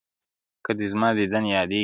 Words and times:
كه 0.65 0.71
دي 0.77 0.85
زما 0.93 1.07
ديدن 1.17 1.43
ياديږي~ 1.55 1.79